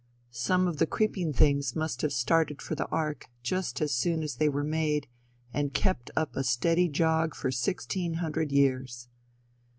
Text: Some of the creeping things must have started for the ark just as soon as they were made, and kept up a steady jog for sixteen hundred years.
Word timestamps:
Some 0.31 0.67
of 0.67 0.77
the 0.77 0.87
creeping 0.87 1.31
things 1.31 1.75
must 1.75 2.01
have 2.01 2.11
started 2.11 2.59
for 2.59 2.73
the 2.73 2.87
ark 2.87 3.27
just 3.43 3.81
as 3.81 3.93
soon 3.93 4.23
as 4.23 4.37
they 4.37 4.49
were 4.49 4.63
made, 4.63 5.07
and 5.53 5.75
kept 5.75 6.09
up 6.15 6.35
a 6.35 6.43
steady 6.43 6.87
jog 6.89 7.35
for 7.35 7.51
sixteen 7.51 8.15
hundred 8.15 8.51
years. 8.51 9.09